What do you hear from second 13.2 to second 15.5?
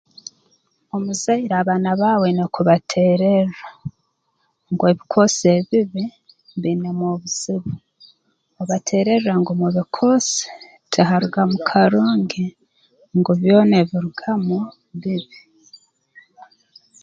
byona ebirugamu bibi